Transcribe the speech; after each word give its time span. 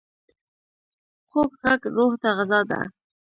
خوږ 1.29 1.51
غږ 1.61 1.81
روح 1.95 2.13
ته 2.21 2.29
غذا 2.37 2.59
ده. 2.69 2.79